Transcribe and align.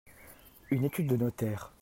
Une 0.71 0.83
étude 0.85 1.05
de 1.09 1.15
notaire. 1.15 1.71